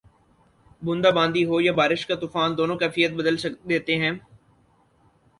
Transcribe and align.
بوندا 0.81 1.09
باندی 1.17 1.43
ہو 1.45 1.55
یا 1.61 1.73
بارش 1.79 2.01
کا 2.07 2.15
طوفان، 2.21 2.49
دونوں 2.57 2.77
کیفیت 2.77 3.11
بدل 3.19 3.35
دیتے 3.69 3.93
ہیں۔ 3.95 4.11